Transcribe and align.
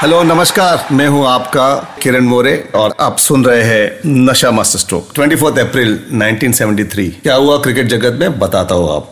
Hello 0.00 0.22
नमस्कार। 0.22 0.88
मैं 0.92 1.08
हूँ 1.08 1.26
आपका 1.26 1.96
किरण 2.02 2.24
मोरे 2.24 2.68
और 2.74 2.94
आप 3.00 3.18
सुन 3.18 3.44
रहे 3.44 3.62
हैं 3.62 4.00
नशा 4.06 4.50
मास्टर 4.50 4.78
स्ट्रोक 4.78 5.12
24 5.14 5.58
अप्रैल 5.58 6.00
1973 6.12 7.10
क्या 7.22 7.34
हुआ 7.34 7.58
क्रिकेट 7.58 7.86
जगत 7.86 8.20
में? 8.20 8.38
बताता 8.38 8.74
हूँ 8.74 8.96
आप। 8.96 9.10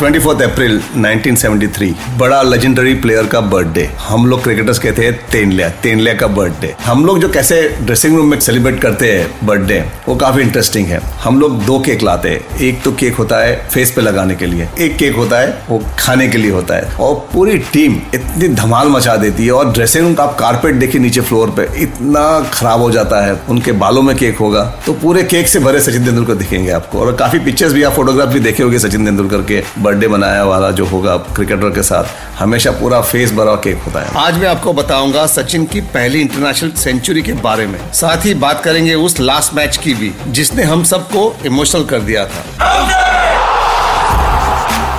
24 0.00 0.40
अप्रैल 0.42 0.80
1973 0.96 1.92
बड़ा 2.18 2.40
लेजेंडरी 2.42 2.94
प्लेयर 2.94 3.26
का 3.26 3.40
बर्थडे 3.40 3.84
हम 3.98 4.26
लोग 4.26 4.42
क्रिकेटर्स 4.42 4.78
कहते 4.78 5.04
हैं, 5.04 5.12
तेनलिया 5.30 5.68
तेनलिया 5.82 6.14
का 6.14 6.26
बर्थडे 6.28 6.74
हम 6.84 7.04
लोग 7.06 7.18
जो 7.20 7.28
कैसे 7.28 7.60
ड्रेसिंग 7.80 8.16
रूम 8.16 8.30
में 8.30 8.38
सेलिब्रेट 8.40 8.80
करते 8.80 9.12
हैं 9.12 9.46
बर्थडे 9.46 9.78
वो 10.08 10.16
काफ़ी 10.16 10.42
इंटरेस्टिंग 10.42 10.86
है। 10.86 11.00
हम 11.24 11.38
लोग 11.40 11.62
दो 11.64 11.78
केक 11.80 12.02
लाते 12.02 12.28
हैं। 12.28 12.58
एक 12.60 12.82
तो 12.82 12.92
केक 12.92 13.14
होता 13.16 13.38
है 13.38 13.56
फेस 13.68 13.90
पे 13.90 14.02
लगाने 14.02 14.34
के 14.34 14.46
लिए, 14.46 14.68
एक 14.78 14.96
केक 14.96 15.16
होता 15.16 15.40
है 15.40 15.62
वो 15.68 15.82
खाने 15.98 16.28
के 16.28 16.38
लिए 16.38 16.50
होता 16.50 16.76
है। 16.76 16.96
और 16.96 17.14
पूरी 17.32 17.58
टीम 17.72 18.00
इतनी 18.14 18.48
धमाल 18.54 18.88
मचा 18.88 19.16
देती 19.16 19.46
है 19.46 19.52
और 19.52 19.72
ड्रेसिंग 19.72 20.04
रूम 20.04 20.14
का 20.14 20.24
आप 20.24 20.36
कारपेट 20.38 20.74
देखिए 20.74 21.00
नीचे 21.00 21.20
फ्लोर 21.20 21.50
पे, 21.50 21.68
इतना 21.82 22.24
खराब 22.52 22.80
हो 22.80 22.90
जाता 22.90 23.24
है। 23.26 23.40
उनके 23.48 23.72
बालों 23.74 24.02
में 24.02 24.16
केक 24.16 24.38
होगा। 24.38 24.64
तो 24.86 24.92
पूरे 24.94 25.22
केक 25.24 25.48
से 25.48 25.58
भरे 25.60 25.80
सचिन 25.80 26.04
तेंदुलकर 26.04 26.34
दिखेंगे 26.34 26.70
आपको। 26.72 27.00
और 27.00 27.14
काफ़ी 27.16 27.38
पिक्चर्स 27.38 27.72
भी 27.72 27.82
आप 27.82 27.92
फोटोग्राफ 27.92 28.28
भी 28.28 28.40
देखे 28.40 28.62
होंगे 28.62 28.78
सचिन 28.78 29.04
तेंदुलकर 29.04 29.42
के 29.42 29.62
बर्थडे 29.78 29.93
मनाया 29.94 30.44
वाला 30.44 30.70
जो 30.70 30.86
होगा 30.86 31.16
क्रिकेटर 31.16 31.70
के 31.70 31.82
साथ 31.82 32.04
हमेशा 32.38 32.70
पूरा 32.70 33.00
फेस 33.00 33.32
भरा 33.32 33.54
केक 33.54 33.78
होता 33.78 34.00
है। 34.00 34.26
आज 34.26 34.38
मैं 34.38 34.48
आपको 34.48 34.72
बताऊँगा 34.72 35.26
सचिन 35.26 35.64
की 35.64 35.80
पहली 35.80 36.20
इंटरनेशनल 36.20 36.70
सेंचुरी 36.70 37.22
के 37.22 37.32
बारे 37.32 37.66
में। 37.66 37.92
साथ 37.92 38.26
ही 38.26 38.34
बात 38.34 38.62
करेंगे 38.62 38.94
उस 38.94 39.20
लास्ट 39.20 39.54
मैच 39.54 39.76
की 39.76 39.94
भी 39.94 40.12
जिसने 40.28 40.62
हम 40.62 40.84
सबको 40.84 41.36
इमोशनल 41.46 41.84
कर 41.84 42.00
दिया 42.00 42.24
था। 42.24 43.03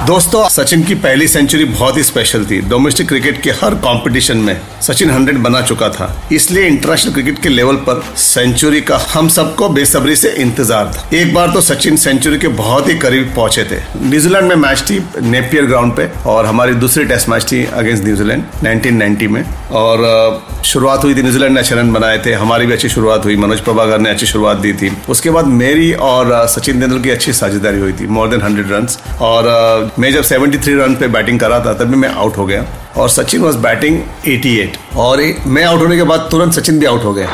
दोस्तों, 0.06 0.48
सचिन 0.50 0.84
की 0.84 0.96
पहली 0.96 1.28
सेंचुरी 1.28 1.66
बहुत 1.66 1.96
ही 1.98 2.02
स्पेशल 2.04 2.44
थी। 2.46 2.60
डोमेस्टिक 2.70 3.08
क्रिकेट 3.08 3.42
के 3.42 3.52
हर 3.52 3.76
कंपटीशन 3.76 4.38
में 4.38 4.60
सचिन 4.82 5.10
100 5.10 5.38
बना 5.44 5.62
चुका 5.62 5.88
था। 5.90 6.10
इसलिए 6.32 6.66
इंटरनेशनल 6.68 7.14
क्रिकेट 7.14 7.42
के 7.44 7.50
लेवल 7.50 7.76
पर 7.88 8.04
सेंचुरी 8.18 8.82
का 8.82 8.98
हम 9.14 9.30
सबको 9.30 9.70
बेसब्री 9.70 10.16
से 10.16 10.30
इंतज़ार 10.42 10.92
था। 10.96 11.08
एक 11.18 11.34
बार 11.34 11.52
तो 11.54 11.62
सचिन 11.62 11.96
सेंचुरी 11.98 12.38
के 12.40 12.48
बहुत 12.60 12.90
ही 12.90 12.96
करीब 12.98 13.34
पहुँचे 13.36 13.64
थे। 13.64 13.80
न्यूजीलैंड 14.02 14.48
में 14.48 14.56
मैच 14.58 14.84
थी 14.90 15.00
नेपियर 15.22 15.66
ग्राउंड 15.66 15.96
पे 15.96 16.10
और 16.26 16.46
हमारी 16.46 16.74
दूसरी 16.76 17.06
टेस्ट 17.06 17.30
मैच 17.30 17.52
थी 17.52 17.64
अगेंस्ट 17.66 18.04
न्यूजीलैंड 18.04 18.44
1990 18.64 19.28
में। 19.28 19.44
और 19.74 20.44
शुरुआत 20.66 21.04
हुई 21.04 21.16
थी 21.16 21.22
न्यूजीलैंड 21.22 21.54
ने 21.54 21.60
अच्छे 21.60 21.76
रन 21.76 21.92
बनाए 21.94 22.18
थे। 22.26 22.34
हमारी 22.36 22.66
भी 22.66 22.74
अच्छी 22.74 22.90
शुरुआत 22.90 23.26
हुई। 23.26 23.36
मनोज 23.38 23.60
प्रभाकर 23.62 24.00
ने 24.00 24.10
अच्छी 24.10 24.26
शुरुआत 24.26 24.58
दी 24.58 24.74
थी। 24.74 24.92
उसके 25.10 25.30
बाद 25.30 25.48
मेरी 25.56 25.92
और 26.04 26.48
सचिन 26.50 26.80
तेंदुलकर 26.80 27.04
की 27.04 27.10
अच्छी 27.10 27.34
साझेदारी 27.34 27.80
हुई 27.80 27.94
थी। 27.94 28.08
मोर 28.08 28.30
देन 28.30 28.42
हंड्रेड 28.42 28.72
रन 28.72 28.88
और 29.22 29.94
मैं 30.00 30.12
जब 30.12 30.24
73 30.24 30.68
रन 30.68 30.96
पे 30.96 31.08
बैटिंग 31.08 31.40
कर 31.40 31.50
रहा 31.50 31.60
था 31.60 31.74
तभी 31.74 31.96
मैं 31.96 32.10
आउट 32.10 32.38
हो 32.38 32.46
गया। 32.46 32.66
और 32.98 33.10
सचिन 33.10 33.42
वॉज़ 33.42 33.58
बैटिंग 33.58 34.00
88 34.28 34.78
और 34.96 35.22
मैं 35.48 35.64
आउट 35.64 35.82
होने 35.82 35.96
के 35.96 36.04
बाद 36.04 36.28
तुरंत 36.32 36.54
सचिन 36.54 36.80
भी 36.80 36.86
आउट 36.86 37.04
हो 37.04 37.14
गए 37.14 37.28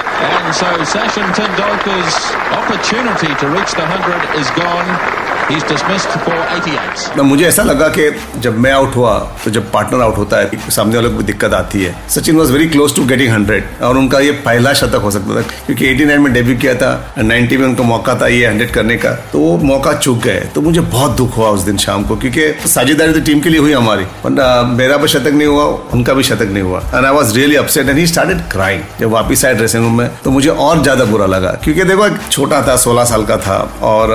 so 0.51 0.65
Sachin 5.51 5.59
Tendulkar's 5.59 5.59
opportunity 5.59 5.59
to 5.59 5.59
reach 5.59 5.59
the 5.59 5.59
100 5.59 5.59
is 5.59 5.59
gone. 5.59 5.59
He's 5.59 5.63
dismissed 5.63 6.11
for 6.25 6.35
88. 6.55 7.23
मुझे 7.23 7.45
ऐसा 7.45 7.63
लगा 7.63 7.87
कि 7.97 8.09
जब 8.41 8.57
मैं 8.57 8.71
आउट 8.71 8.95
हुआ 8.95 9.13
तो 9.43 9.51
जब 9.51 9.71
पार्टनर 9.71 10.01
आउट 10.01 10.17
होता 10.17 10.37
है, 10.37 10.69
सामने 10.71 10.95
वाले 10.95 11.09
को 11.09 11.21
दिक्कत 11.23 11.53
आती 11.53 11.83
है 11.83 11.95
Sachin 12.09 12.37
was 12.37 12.51
very 12.51 12.67
close 12.69 12.95
to 12.95 13.05
getting 13.05 13.31
hundred 13.33 13.63
और 13.83 13.97
उनका 13.97 14.19
ये 14.19 14.31
पहला 14.45 14.73
शतक 14.73 15.01
हो 15.03 15.11
सकता 15.11 15.35
था, 15.35 15.41
क्योंकि 15.65 15.93
89 15.95 16.19
में 16.19 16.33
डेब्यू 16.33 16.57
किया 16.57 16.75
था 16.75 16.91
90 17.19 17.57
में 17.57 17.67
उनका 17.67 17.83
मौका 17.83 18.15
था 18.21 18.27
ये 18.27 18.45
हंड्रेड 18.47 18.71
करने 18.73 18.97
का 18.97 19.11
तो 19.31 19.39
वो 19.39 19.57
मौका 19.71 19.93
चूक 19.93 20.17
गए 20.23 20.39
तो 20.55 20.61
मुझे 20.61 20.81
बहुत 20.95 21.11
दुख 21.17 21.37
हुआ 21.37 21.49
उस 21.49 21.61
दिन 21.61 21.77
शाम 21.77 22.03
को, 22.03 22.15
क्योंकि 22.15 22.69
साझेदारी 22.69 23.13
तो 23.13 23.21
टीम 23.25 23.39
के 23.41 23.49
लिए 23.49 23.59
हुई 23.59 23.73
हमारी 23.73 24.05
मेरा 24.77 24.97
भी 24.97 25.07
शतक 25.07 25.33
नहीं 25.33 25.47
हुआ, 25.47 25.65
उनका 25.93 26.13
भी 26.13 26.23
शतक 26.23 26.49
नहीं 26.51 26.63
हुआ 26.63 26.79
and 26.93 27.05
I 27.05 27.11
was 27.11 27.35
really 27.35 27.55
upset 27.55 27.89
and 27.89 27.97
he 27.97 28.07
started 28.07 28.41
crying 28.51 28.83
जब 28.99 29.09
वापिस 29.11 29.45
आए 29.45 29.53
ड्रेसिंग 29.55 29.83
रूम 29.83 29.97
में 29.97 30.09
तो 30.23 30.31
मुझे 30.31 30.49
और 30.49 30.81
ज़्यादा 30.83 31.05
बुरा 31.05 31.25
लगा, 31.25 31.51
क्योंकि 31.63 31.83
देखो 31.83 32.09
छोटा 32.29 32.61
था, 32.67 32.75
सोलह 32.77 33.05
साल 33.05 33.25
का 33.25 33.37
था, 33.37 33.57
और 33.83 34.07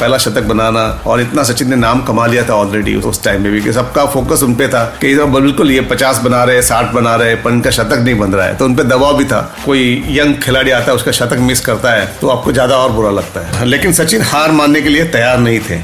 पहला 0.00 0.18
शतक 0.18 0.42
बनाना 0.48 0.77
और 1.06 1.20
इतना 1.20 1.42
सचिन 1.44 1.70
ने 1.70 1.76
नाम 1.76 2.02
कमा 2.02 2.26
लिया 2.26 2.42
था 2.48 2.54
ऑलरेडी 2.56 2.94
उस 2.96 3.22
टाइम 3.24 3.42
में 3.42 3.52
भी 3.52 3.60
कि 3.60 3.72
सबका 3.72 4.04
फोकस 4.08 4.42
उन 4.42 4.54
पे 4.54 4.68
था 4.68 4.84
कि 5.00 5.14
बिल्कुल 5.28 5.70
ये 5.70 5.80
पचास 5.90 6.20
बना 6.20 6.42
रहे, 6.44 6.62
साठ 6.64 6.92
बना 6.92 7.14
रहे 7.16 7.34
पर 7.36 7.50
इनका 7.50 7.70
शतक 7.70 8.02
नहीं 8.04 8.18
बन 8.18 8.32
रहा 8.32 8.46
है। 8.46 8.56
तो 8.56 8.64
उनपे 8.64 8.84
दबाव 8.86 9.16
भी 9.18 9.24
था। 9.24 9.40
कोई 9.64 10.04
यंग 10.10 10.34
खिलाड़ी 10.42 10.70
आता 10.70 10.84
है, 10.84 10.94
उसका 10.94 11.12
शतक 11.12 11.38
मिस 11.42 11.60
करता 11.60 11.92
है 11.92 12.06
तो 12.20 12.28
आपको 12.28 12.52
ज़्यादा 12.52 12.76
और 12.76 12.92
बुरा 12.92 13.10
लगता 13.12 13.46
है। 13.48 13.66
लेकिन 13.66 13.92
सचिन 13.94 14.22
हार 14.24 14.52
मानने 14.52 14.82
के 14.82 14.88
लिए 14.88 15.04
तैयार 15.08 15.38
नहीं 15.40 15.60
थे। 15.60 15.76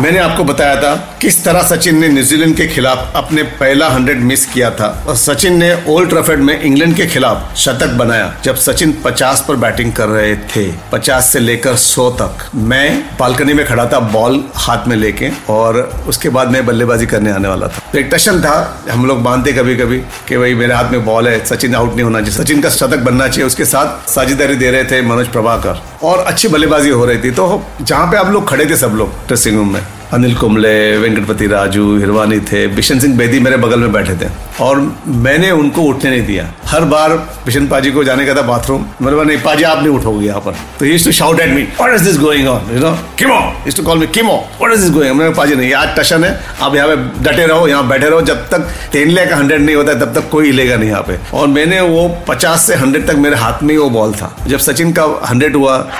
मैंने 0.00 0.18
आपको 0.18 0.44
बताया 0.44 0.76
था 0.76 0.94
किस 1.20 1.44
तरह 1.44 1.62
सचिन 1.62 1.98
ने 1.98 2.08
न्यूजीलैंड 2.08 2.56
के 2.56 2.66
खिलाफ 2.66 3.12
अपने 3.16 3.42
पहला 3.42 3.88
हंड्रेड 3.88 4.20
मिस 4.20 4.46
किया 4.46 4.70
था। 4.70 4.86
और 5.08 5.16
सचिन 5.16 5.56
ने 5.58 5.84
ओल्ड 5.88 6.08
ट्रफेड 6.08 6.38
में 6.38 6.60
इंग्लैंड 6.60 6.96
के 6.96 7.06
खिलाफ 7.06 7.56
शतक 7.56 7.88
बनाया 7.88 8.32
जब 8.44 8.56
सचिन 8.56 8.92
50 9.04 9.44
पर 9.48 9.56
बैटिंग 9.56 9.92
कर 9.92 10.08
रहे 10.08 10.36
थे। 10.36 10.72
50 10.92 11.32
से 11.32 11.38
लेकर 11.38 11.76
100 11.76 12.10
तक। 12.10 12.50
मैं 12.54 13.04
बालकनी 13.20 13.52
में 13.52 13.66
खड़ा 13.66 13.86
था 13.86 14.00
बॉल 14.00 14.44
हाथ 14.56 14.88
में 14.88 14.96
लेके 14.96 15.30
और 15.50 15.82
उसके 16.08 16.28
बाद 16.28 16.50
मैं 16.50 16.66
बल्लेबाजी 16.66 17.06
करने 17.06 17.32
आने 17.32 17.48
वाला 17.48 17.68
था। 17.68 17.98
एक 17.98 18.10
टशन 18.12 18.40
था, 18.40 18.84
हम 18.90 19.06
लोग 19.06 19.20
मानते 19.20 19.52
कभी 19.52 19.76
कभी 19.76 19.98
कि 20.28 20.38
भाई 20.38 20.54
मेरे 20.54 20.74
हाथ 20.74 20.90
में 20.90 21.04
बॉल 21.04 21.28
है, 21.28 21.44
सचिन 21.44 21.74
आउट 21.74 21.92
नहीं 21.92 22.02
होना 22.02 22.20
चाहिए। 22.20 22.44
सचिन 22.44 22.62
का 22.62 22.70
शतक 22.70 22.98
बनना 22.98 23.28
चाहिए। 23.28 23.46
उसके 23.46 23.64
साथ 23.64 24.10
साझेदारी 24.10 24.54
दे 24.54 24.70
रहे 24.70 24.84
थे 24.84 25.02
मनोज 25.02 25.28
प्रभाकर। 25.28 25.89
और 26.02 26.18
अच्छी 26.18 26.48
बल्लेबाजी 26.48 26.90
हो 26.90 27.04
रही 27.04 27.18
थी। 27.18 27.30
तो 27.30 27.62
जहाँ 27.80 28.06
पे 28.10 28.16
आप 28.16 28.28
लोग 28.32 28.48
खड़े 28.48 28.66
थे 28.66 28.76
सब 28.76 28.94
लोग 28.96 29.08
ड्रेसिंग 29.26 29.56
रूम 29.56 29.72
में 29.72 29.82
अनिल 30.12 30.34
कुंबले, 30.34 30.96
वेंकटपति 30.96 31.46
राजू, 31.46 31.98
हिरवानी 31.98 32.40
थे, 32.40 32.66
बिशन 32.66 32.98
सिंह 32.98 33.16
बेदी 33.16 33.40
मेरे 33.40 33.56
बगल 33.56 33.78
में 33.78 33.92
बैठे 33.92 34.14
थे। 34.14 34.30
और 34.60 34.96
मैंने 35.06 35.50
उनको 35.50 35.82
उठने 35.82 36.10
नहीं 36.10 36.26
दिया। 36.26 36.50
हर 36.66 36.80
बार 36.80 37.10
बिशन 37.10 37.66
पाजी 37.66 37.90
को 37.90 38.04
जाने 38.04 38.26
का 38.26 38.34
था 38.34 38.42
बाथरूम। 38.42 38.80
मैंने 38.80 39.10
बोला, 39.10 39.22
नहीं, 39.22 39.38
पाजी, 39.38 39.62
आप 39.62 39.78
नहीं 39.78 39.88
उठोगे 39.88 40.26
यहाँ 40.26 40.40
पर। 40.40 40.52
तो 40.52 40.84
he 40.84 40.98
to 40.98 41.12
shout 41.12 41.40
at 41.40 41.50
me 41.50 41.62
what 41.62 41.94
is 41.94 42.04
this 42.04 42.18
going 42.18 42.48
on 42.48 42.60
you 42.72 42.80
know 42.80 42.90
Kimo 42.90 43.64
is 43.68 43.76
to 43.76 43.82
call 43.82 43.98
me 43.98 44.06
Kimo 44.06 44.48
what 44.60 44.72
is 44.72 44.80
this 44.80 44.90
going 44.90 45.16
मैंने 45.16 45.34
पाजी, 45.34 45.54
नहीं, 45.54 45.72
आज 45.72 45.98
टशन 45.98 46.24
है। 46.24 46.40
आप 46.62 46.74
यहाँ 46.74 46.88
पे 46.88 46.96
डटे 46.96 47.46
रहो, 47.46 47.68
यहाँ 47.68 47.88
बैठे 47.88 48.08
रहो। 48.08 48.20
जब 48.22 48.48
तक 48.48 48.58
तेनले 48.92 49.26
का 49.26 49.36
हंड्रेड 49.36 49.62
नहीं 49.62 49.76
होता 49.76 49.94
तब 49.94 50.14
तक 50.14 50.28
कोई 50.28 50.46
हिलेगा 50.46 50.76
नहीं 50.76 50.88
यहाँ 50.88 51.02
पे। 51.02 51.36
और 51.36 51.48
मैंने 51.48 51.80
वो 51.80 52.18
पचास 52.28 52.66
से 52.66 52.74
हंड्रेड 52.74 53.06
तक 53.06 53.14
मेरे 53.14 53.36
हाथ 53.36 53.62
में 53.62 53.74
ही 53.74 53.80
वो 53.80 53.90
बॉल 53.90 54.12
था। 54.12 54.36
जब 54.46 54.58
सचिन 54.58 54.92
का 54.92 55.26
हंड्रेड 55.30 55.56
हुआ। 55.56 55.90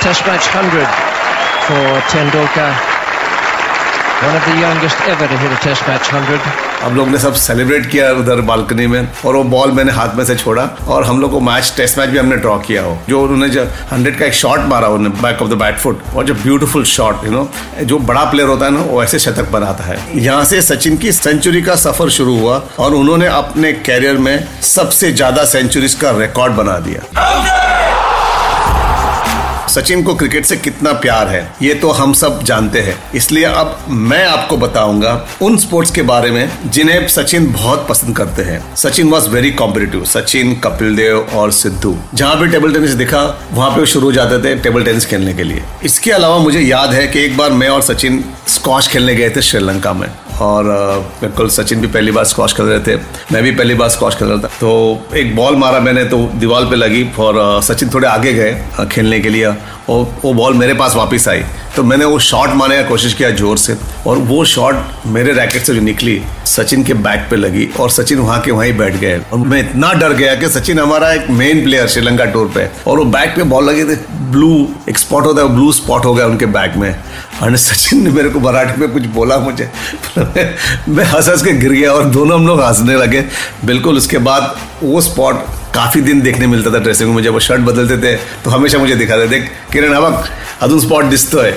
Test 0.00 0.20
match 0.20 0.46
100 0.48 0.86
for 1.66 2.00
Tendulkar. 2.10 2.72
One 4.22 4.36
of 4.36 4.44
the 4.46 4.52
youngest 4.56 5.00
ever 5.12 5.26
to 5.26 5.36
hit 5.36 5.52
a 5.52 5.56
Test 5.62 5.86
match 5.86 6.08
100. 6.12 6.50
हम 6.82 6.96
लोग 6.96 7.08
ने 7.08 7.18
सब 7.18 7.34
सेलिब्रेट 7.34 7.86
किया 7.90 8.10
उधर 8.18 8.40
बालकनी 8.50 8.86
में 8.86 9.08
और 9.24 9.36
वो 9.36 9.42
बॉल 9.54 9.72
मैंने 9.72 9.92
हाथ 9.92 10.14
में 10.16 10.24
से 10.24 10.36
छोड़ा 10.36 10.62
और 10.88 11.04
हम 11.04 11.20
लोग 11.20 11.30
को 11.30 11.40
मैच 11.40 11.72
टेस्ट 11.76 11.98
मैच 11.98 12.08
भी 12.08 12.18
हमने 12.18 12.36
ड्रॉ 12.36 12.56
किया 12.66 12.82
हो 12.82 12.96
जो 13.08 13.22
उन्होंने 13.22 13.48
जो 13.48 13.64
हंड्रेड 13.92 14.18
का 14.18 14.24
एक 14.26 14.34
शॉट 14.34 14.60
मारा 14.68 14.88
उन्होंने 14.88 15.22
back 15.22 15.42
of 15.42 15.48
the 15.50 15.58
bat 15.62 15.78
foot 15.78 16.02
और 16.14 16.24
जो 16.26 16.34
ब्यूटीफुल 16.34 16.84
शॉट 16.92 17.24
यू 17.24 17.30
नो 17.30 17.48
जो 17.82 17.98
बड़ा 18.10 18.24
प्लेयर 18.30 18.48
होता 18.48 18.64
है 18.66 18.70
ना 18.72 18.82
वो 18.82 19.02
ऐसे 19.02 19.18
शतक 19.18 19.50
बनाता 19.52 19.84
है। 19.84 19.98
यहाँ 20.22 20.44
से 20.44 20.62
सचिन 20.62 20.96
की 20.96 21.12
सेंचुरी 21.12 21.62
का 21.62 21.76
सफ़र 21.86 22.10
शुरू 22.18 22.38
हुआ 22.38 22.62
और 22.78 22.94
उन्होंने 22.94 23.26
अपने 23.26 23.72
कैरियर 23.90 24.18
में 24.18 24.48
सबसे 24.74 25.12
ज़्यादा 25.12 25.44
सेंचुरीज 25.54 25.94
का 25.94 26.10
रिकॉर्ड 26.18 26.54
बना 26.54 26.78
दिया। 26.86 27.61
सचिन 29.72 30.02
को 30.02 30.14
क्रिकेट 30.14 30.44
से 30.44 30.56
कितना 30.56 30.92
प्यार 30.92 31.28
है, 31.28 31.40
ये 31.62 31.74
तो 31.74 31.90
हम 31.90 32.12
सब 32.12 32.42
जानते 32.42 32.80
हैं। 32.80 32.96
इसलिए 33.14 33.44
अब 33.44 33.78
मैं 33.88 34.24
आपको 34.26 34.56
बताऊँगा 34.56 35.12
उन 35.42 35.56
स्पोर्ट्स 35.56 35.90
के 35.90 36.02
बारे 36.02 36.30
में 36.30 36.50
जिन्हें 36.66 37.06
सचिन 37.08 37.46
बहुत 37.52 37.86
पसंद 37.88 38.16
करते 38.16 38.42
हैं। 38.42 38.60
Sachin 38.76 39.10
was 39.10 39.28
very 39.28 39.50
competitive 39.52 40.04
Sachin, 40.04 40.54
Kapil 40.54 40.96
Dev 40.96 41.18
और 41.34 41.52
सिद्धू। 41.52 41.96
जहाँ 42.14 42.38
भी 42.40 42.48
टेबल 42.48 42.72
टेनिस 42.72 42.90
दिखा, 42.94 43.22
वहाँ 43.52 43.70
पे 43.70 43.86
शुरू 43.86 44.06
हो 44.06 44.12
जाते 44.12 44.38
थे 44.38 44.54
टेबल 44.58 44.84
टेनिस 44.84 45.06
खेलने 45.06 45.34
के 45.34 45.42
लिए। 45.42 45.62
इसके 45.84 46.10
अलावा 46.10 46.38
मुझे 46.38 46.60
याद 46.60 46.92
है 46.92 47.06
कि 47.06 47.24
एक 47.24 47.36
बार 47.36 47.50
मैं 47.52 47.68
और 47.68 47.82
सचिन 47.82 48.24
स्कॉश 48.48 48.88
खेलने 48.88 49.14
गए 49.14 49.30
थे 49.30 49.42
श्रीलंका 49.42 49.92
में। 49.92 50.08
और 50.40 50.64
बिल्कुल 51.20 51.48
सचिन 51.48 51.80
भी 51.80 51.86
पहली 51.86 52.12
बार 52.12 52.24
स्कॉश 52.24 52.52
खेल 52.52 52.66
रहे 52.66 52.78
थे। 52.78 53.00
मैं 53.32 53.42
भी 53.42 53.50
पहली 53.50 53.74
बार 53.74 53.88
स्कॉश 53.88 54.14
खेल 54.14 54.28
रहा 54.28 54.38
था। 54.38 54.48
तो 54.60 55.16
एक 55.16 55.34
बॉल 55.36 55.56
मारा 55.56 55.78
मैंने 55.80 56.04
तो 56.04 56.18
दीवार 56.34 56.64
पे 56.70 56.76
लगी 56.76 57.04
और 57.18 57.62
सचिन 57.62 57.90
थोड़े 57.94 58.08
आगे 58.08 58.32
गए 58.32 58.86
खेलने 58.92 59.20
के 59.20 59.28
लिए। 59.28 59.46
और 59.90 60.06
वो 60.22 60.32
बॉल 60.34 60.54
मेरे 60.54 60.74
पास 60.74 60.94
वापस 60.96 61.26
आई। 61.28 61.42
तो 61.76 61.82
मैंने 61.82 62.04
वो 62.04 62.18
शॉट 62.18 62.50
मारने 62.50 62.76
का 62.76 62.88
कोशिश 62.88 63.14
किया 63.14 63.30
ज़ोर 63.30 63.58
से 63.58 63.76
और 64.06 64.18
वो 64.18 64.44
शॉट 64.44 65.06
मेरे 65.06 65.32
रैकेट 65.32 65.62
से 65.62 65.74
जो 65.74 65.80
निकली, 65.80 66.20
सचिन 66.46 66.84
के 66.84 66.94
बैक 66.96 67.26
पे 67.30 67.36
लगी 67.36 67.68
और 67.80 67.90
सचिन 67.90 68.18
वहाँ 68.18 68.40
के 68.40 68.50
वहीं 68.50 68.76
बैठ 68.78 68.96
गए। 68.96 69.20
और 69.32 69.38
मैं 69.38 69.60
इतना 69.60 69.92
डर 69.92 70.12
गया 70.12 70.34
कि 70.34 70.48
सचिन 70.50 70.78
हमारा 70.78 71.12
एक 71.12 71.30
मेन 71.30 71.62
प्लेयर 71.64 71.88
श्रीलंका 71.88 72.24
टूर 72.26 72.52
पे। 72.54 72.68
और 72.86 72.98
वो 72.98 73.04
बैक 73.06 73.34
पे 73.36 73.42
बॉल 73.44 73.64
लगी 73.64 73.84
थी। 73.84 73.98
ब्लू 74.32 74.68
एक 74.88 74.98
स्पॉट 74.98 75.24
होता 75.24 75.42
है 75.42 75.48
ब्लू 75.54 75.72
स्पॉट 75.72 76.04
हो 76.04 76.14
गया 76.14 76.26
उनके 76.26 76.46
बैग 76.48 76.76
में। 76.76 76.94
और 77.42 77.56
सचिन 77.58 78.02
ने 78.04 78.10
मेरे 78.10 78.28
को 78.28 78.40
मराठी 78.40 78.80
में 78.80 78.88
कुछ 78.90 79.06
बोला 79.14 79.36
मुझे। 79.38 79.70
मैं 80.18 81.04
हंस 81.04 81.28
हंस 81.28 81.42
के 81.42 81.52
गिर 81.52 81.72
गया 81.72 81.92
और 81.92 82.04
दोनों 82.10 82.38
हम 82.38 82.46
लोग 82.46 82.62
हंसने 82.62 82.96
लगे। 82.96 83.24
बिल्कुल, 83.64 83.96
उसके 83.96 84.18
बाद 84.20 84.54
वो 84.82 85.00
स्पॉट 85.00 85.44
काफ़ी 85.74 86.00
दिन 86.00 86.20
देखने 86.20 86.46
मिलता 86.46 86.70
था 86.70 86.78
ड्रेसिंग 86.78 87.14
में। 87.14 87.22
जब 87.22 87.32
वो 87.32 87.40
शर्ट 87.40 87.60
बदलते 87.62 87.96
थे 87.98 88.16
तो 88.44 88.50
हमेशा 88.50 88.78
मुझे 88.78 88.94
दिखाते 88.96 89.28
थे 89.28 89.40
किरण 89.72 89.94
हवक 89.94 90.28
अजून 90.62 90.80
स्पॉट 90.80 91.04
दिसतो 91.06 91.40
है। 91.40 91.52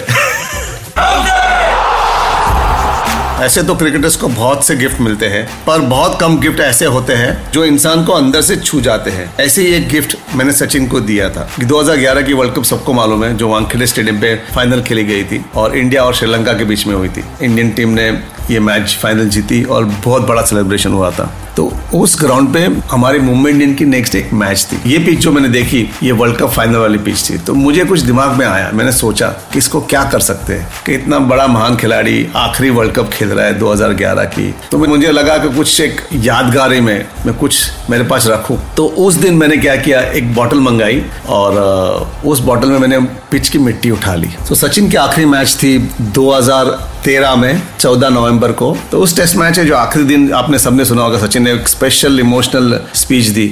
ऐसे 3.35 3.61
तो 3.63 3.75
क्रिकेटर्स 3.75 4.15
को 4.15 4.27
बहुत 4.27 4.65
से 4.65 4.75
गिफ्ट 4.75 4.99
मिलते 5.01 5.25
हैं, 5.25 5.45
पर 5.65 5.79
बहुत 5.79 6.17
कम 6.21 6.37
गिफ्ट 6.39 6.59
ऐसे 6.59 6.85
होते 6.85 7.13
हैं 7.13 7.51
जो 7.51 7.63
इंसान 7.65 8.03
को 8.05 8.13
अंदर 8.13 8.41
से 8.41 8.55
छू 8.55 8.79
जाते 8.81 9.11
हैं। 9.11 9.29
ऐसे 9.39 9.61
ही 9.61 9.73
एक 9.73 9.87
गिफ्ट 9.89 10.15
मैंने 10.35 10.53
सचिन 10.53 10.87
को 10.87 10.99
दिया 11.01 11.29
था 11.29 11.47
2011 11.61 12.21
की 12.21 12.33
वर्ल्ड 12.33 12.53
कप 12.53 12.63
सबको 12.63 12.93
मालूम 12.93 13.23
है, 13.23 13.35
जो 13.37 13.49
वानखेड़े 13.49 13.87
स्टेडियम 13.87 14.21
पे 14.21 14.35
फाइनल 14.53 14.81
खेली 14.81 15.03
गई 15.03 15.23
थी 15.23 15.43
और 15.55 15.77
इंडिया 15.77 16.03
और 16.03 16.15
श्रीलंका 16.15 16.53
के 16.53 16.63
बीच 16.63 16.85
में 16.87 16.95
हुई 16.95 17.09
थी। 17.09 17.23
इंडियन 17.41 17.69
टीम 17.69 17.89
ने 17.89 18.11
ये 18.51 18.59
मैच 18.59 18.97
फाइनल 19.01 19.29
जीती 19.29 19.63
और 19.63 19.85
बहुत 19.85 20.27
बड़ा 20.27 20.41
सेलिब्रेशन 20.41 20.91
हुआ 20.91 21.11
था। 21.11 21.31
तो 21.57 21.71
उस 21.93 22.17
ग्राउंड 22.21 22.53
पे 22.53 22.59
हमारी 22.91 23.19
मुंबई 23.19 23.51
इंडियन 23.51 23.73
की 23.73 23.85
नेक्स्ट 23.85 24.15
एक 24.15 24.33
मैच 24.33 24.67
थी। 24.71 24.91
ये 24.91 24.97
पिच 24.99 25.19
जो 25.19 25.31
मैंने 25.31 25.49
देखी, 25.49 25.89
ये 26.03 26.11
वर्ल्ड 26.11 26.37
कप 26.37 26.49
फाइनल 26.49 26.75
वाली 26.75 26.97
पिच 26.97 27.29
थी। 27.29 27.37
तो 27.37 27.53
मुझे 27.53 27.85
कुछ 27.85 27.99
दिमाग 27.99 28.31
में 28.31 28.45
आया, 28.45 28.71
मैंने 28.73 28.91
सोचा 28.91 29.27
कि 29.27 29.57
इसको 29.57 29.81
क्या 29.81 30.03
कर 30.03 30.19
सकते 30.19 30.53
हैं, 30.53 30.67
कि 30.85 30.93
इतना 30.93 31.19
बड़ा 31.19 31.47
महान 31.47 31.75
खिलाड़ी 31.75 32.27
आखिरी 32.35 32.69
वर्ल्ड 32.69 32.93
कप 32.93 33.09
खेल 33.09 33.29
रहा 33.29 33.45
है 33.45 33.57
2011 33.59 34.25
की। 34.25 34.53
तो 34.71 34.77
मुझे 34.77 35.11
लगा 35.11 35.37
कि 35.37 35.55
कुछ 35.55 35.81
एक 35.81 36.01
यादगारी 36.13 36.79
में, 36.79 37.05
मैं 37.25 37.35
कुछ 37.35 37.71
मेरे 37.89 38.03
पास 38.03 38.27
रखूँ। 38.27 38.59
तो 38.77 38.85
उस 38.87 39.15
दिन 39.15 39.33
मैंने 39.33 39.57
क्या 39.57 39.75
किया, 39.75 40.01
एक 40.01 40.33
बॉटल 40.35 40.59
मंगाई 40.59 41.03
और 41.29 42.21
उस 42.25 42.39
बॉटल 42.39 42.67
में 42.67 42.79
मैंने 42.79 42.99
पिच 43.35 43.49
की 43.49 43.59
मिट्टी 43.59 43.89
उठा 43.91 44.13
ली। 44.15 44.27
तो 44.49 44.55
सचिन 44.55 44.89
की 44.89 44.97
आखिरी 44.97 45.25
मैच 45.27 45.55
थी 45.63 45.77
2013 46.15 47.35
में 47.35 47.61
14 47.79 48.09
नवंबर 48.09 48.51
को। 48.61 48.75
तो 48.91 48.99
उस 49.03 49.15
टेस्ट 49.17 49.35
मैच 49.35 49.57
है 49.59 49.65
जो 49.65 49.75
आखिरी 49.75 50.05
दिन 50.05 50.31
आपने 50.33 50.59
सबने 50.59 50.85
सुना 50.85 51.03
होगा। 51.03 51.17
सचिन 51.25 51.43
ने 51.43 51.53
एक 51.53 51.67
special 51.67 52.19
emotional 52.19 52.79
speech 52.95 53.27
the. 53.37 53.47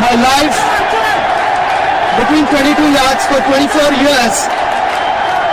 My 0.00 0.16
life 0.22 0.52
between 2.16 2.44
twenty 2.46 2.74
two 2.74 2.88
lakhs 2.90 3.28
for 3.28 3.40
twenty 3.40 3.66
four 3.68 3.94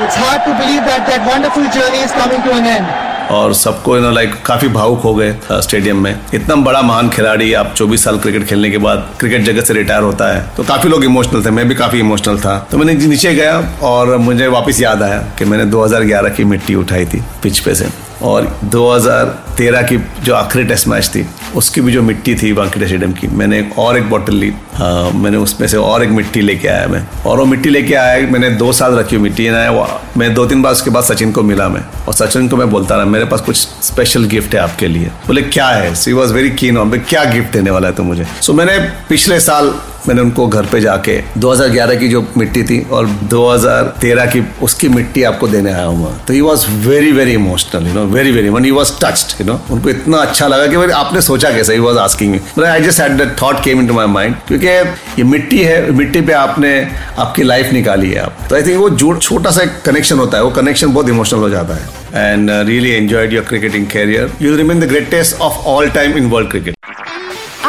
it's 0.04 0.18
hard 0.18 0.46
to 0.46 0.54
believe 0.54 0.82
that 0.84 1.08
that 1.10 1.22
wonderful 1.34 1.68
journey 1.78 2.04
is 2.04 2.14
coming 2.16 2.44
to 2.44 2.58
an 2.58 2.66
end 2.68 3.09
और 3.32 3.54
सबको 3.54 3.96
यू 3.96 4.02
नो 4.02 4.12
लाइक 4.12 4.34
काफ़ी 4.46 4.68
भावुक 4.70 5.02
हो 5.02 5.14
गए 5.16 5.36
स्टेडियम 5.54 6.04
में। 6.04 6.20
इतना 6.34 6.56
बड़ा 6.58 6.82
महान 6.82 7.10
खिलाड़ी, 7.10 7.52
आप 7.54 7.74
24 7.76 8.04
साल 8.04 8.18
क्रिकेट 8.20 8.48
खेलने 8.48 8.72
के 8.72 8.78
बाद 8.80 9.08
क्रिकेट 9.20 9.44
जगत 9.44 9.66
से 9.66 9.74
रिटायर 9.74 10.04
होता 10.04 10.34
है 10.34 10.44
तो 10.58 10.64
काफ़ी 10.64 10.90
लोग 10.90 11.04
इमोशनल 11.06 11.46
थे, 11.46 11.52
मैं 11.52 11.68
भी 11.68 11.76
काफ़ी 11.76 12.00
इमोशनल 12.00 12.40
था। 12.40 12.58
तो 12.72 12.78
मैंने 12.78 12.94
नीचे 13.06 13.34
गया 13.36 13.58
और 13.84 14.16
मुझे 14.20 14.48
वापस 14.50 14.82
याद 14.82 15.04
आया 15.04 15.20
कि 15.38 15.46
मैंने 15.46 15.66
2011 15.68 16.30
की 16.30 16.44
मिट्टी 16.46 16.76
उठाई 16.76 17.06
थी, 17.06 17.24
पिच 17.44 17.60
पे 17.60 17.76
से। 17.76 17.90
और 18.22 18.60
2013 18.66 19.82
की 19.82 19.98
जो 20.24 20.36
आखिरी 20.36 20.66
टेस्ट 20.66 20.88
मैच 20.88 21.08
थी 21.08 21.28
उसकी 21.56 21.82
भी 21.82 21.94
जो 21.94 22.02
मिट्टी 22.02 22.36
थी 22.36 22.52
वानखेड़े 22.52 22.86
स्टेडियम 22.86 23.12
की 23.12 23.28
मैंने 23.28 23.60
एक 23.60 23.80
और 23.80 23.98
एक 23.98 24.10
बॉटल 24.10 24.34
ली। 24.34 24.54
आ, 24.76 25.10
मैंने 25.10 25.38
उसमें 25.38 25.68
से 25.68 25.78
और 25.78 26.04
एक 26.04 26.10
मिट्टी 26.10 26.42
लेके 26.42 26.68
आया 26.68 26.88
मैं। 26.88 27.08
और 27.26 27.38
वो 27.40 27.46
मिट्टी 27.46 27.70
लेके 27.70 27.94
आया 27.94 28.28
मैंने 28.28 28.50
दो 28.50 28.74
साल 28.74 28.94
रखी 28.94 29.16
हुई 29.16 29.24
मिट्टी 29.24 29.48
आया 29.48 30.02
मैं 30.18 30.34
दो 30.34 30.46
तीन 30.46 30.62
बार 30.62 30.72
उसके 30.72 30.90
बाद 30.90 31.04
सचिन 31.04 31.32
को 31.32 31.44
मिला 31.44 31.70
मैं। 31.70 32.06
और 32.08 32.14
सचिन 32.14 32.48
को 32.48 32.58
मैं 32.58 32.70
बोलता 32.72 32.96
रहा 32.96 33.06
मेरे 33.06 33.26
पास 33.26 33.42
कुछ 33.42 33.56
स्पेशल 33.58 34.24
गिफ्ट 34.24 34.56
है 34.56 34.62
आपके 34.62 34.88
लिए। 34.88 35.06
बोले 35.06 35.42
क्या 35.42 35.68
है? 35.68 35.96
She 35.96 36.14
was 36.14 36.34
very 36.34 36.50
keen 36.50 36.78
on 36.78 36.92
क्या 36.92 37.24
गिफ्ट 37.24 37.54
देने 37.54 37.72
वाला 37.72 37.88
है 37.88 37.94
तो 37.94 38.04
मुझे? 38.04 38.26
सो 38.42 38.52
so, 38.52 38.58
मैंने 38.58 38.80
पिछले 39.10 39.40
साल 39.40 39.76
मैंने 40.08 40.22
उनको 40.22 40.48
घर 40.48 40.66
पे 40.66 40.82
जाके 40.82 41.18
2011 41.40 42.00
की 42.00 42.08
जो 42.08 42.26
मिट्टी 42.38 42.64
थी 42.64 42.80
और 42.92 43.08
2013 43.34 44.32
की 44.34 44.44
उसकी 44.64 44.90
मिट्टी 44.90 45.24
आपको 45.24 45.48
देने 45.48 45.72
आया 45.72 45.86
हूँ 45.86 46.16
तो 46.28 46.34
he 46.34 46.42
was 46.42 46.66
very 46.88 47.12
very 47.12 47.34
emotional 47.34 47.88
you 47.88 47.94
know 47.94 48.06
very 48.08 48.32
very 48.32 48.50
one 48.50 48.66
he 48.66 48.72
was 48.72 48.94
touched 49.04 49.42
you 49.42 49.48
know 49.48 49.60
उनको 49.72 49.90
इतना 49.90 50.18
अच्छा 50.18 50.48
लगा 50.48 50.68
कि 50.68 50.78
भाई 50.78 50.90
आपने 51.04 51.22
सोचा 51.22 51.52
कैसे? 51.52 51.74
He 51.74 51.80
was 51.80 51.98
asking 51.98 52.40
I 52.66 52.82
just 52.82 53.02
had 53.02 53.22
thought 53.42 53.64
came 53.64 53.80
into 53.80 53.94
my 53.94 54.08
mind 54.08 54.36
क्योंकि 54.48 54.68
ये 54.68 55.24
मिट्टी 55.24 55.58
है, 55.58 55.92
मिट्टी 55.92 56.22
पे 56.22 56.34
आपने, 56.34 56.72
आपकी 57.20 57.44
लाइफ 57.44 57.72
निकाली 57.74 58.10
है 58.12 58.20
आप। 58.20 58.38
तो 58.50 58.56
आई 58.56 58.62
थिंक 58.62 58.80
वो 58.80 58.90
जो, 58.90 59.16
छोटा 59.18 59.52
सा 59.52 59.66
कनेक्शन 59.86 60.20
होता 60.20 60.38
है, 60.38 60.44
वो 60.44 60.52
कनेक्शन 60.52 60.94
बहुत 60.94 61.10
इमोशनल 61.10 61.40
हो 61.40 61.50
जाता 61.50 61.76
है। 61.76 62.34
And 62.34 62.50
really 62.68 62.90
enjoyed 62.90 63.34
your 63.34 63.44
cricketing 63.44 63.88
career 63.88 64.32
you 64.42 64.56
remain 64.56 64.80
the 64.80 64.84
greatest 64.84 65.40
of 65.42 65.66
all 65.68 65.90
time 65.90 66.18
in 66.18 66.30
world 66.30 66.50
cricket 66.52 66.76